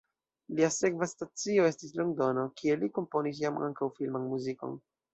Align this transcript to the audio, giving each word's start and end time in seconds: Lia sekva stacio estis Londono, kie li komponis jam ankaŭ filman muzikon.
Lia 0.59 0.69
sekva 0.75 1.07
stacio 1.11 1.69
estis 1.73 1.93
Londono, 2.01 2.49
kie 2.63 2.81
li 2.83 2.93
komponis 2.99 3.45
jam 3.47 3.65
ankaŭ 3.71 3.95
filman 4.01 4.31
muzikon. 4.35 4.79